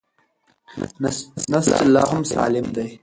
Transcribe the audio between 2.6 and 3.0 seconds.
دی.